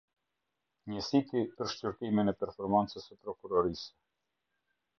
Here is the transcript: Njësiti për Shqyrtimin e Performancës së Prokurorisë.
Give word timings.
Njësiti 0.93 1.43
për 1.59 1.69
Shqyrtimin 1.75 2.33
e 2.33 2.35
Performancës 2.41 3.07
së 3.11 3.21
Prokurorisë. 3.27 3.95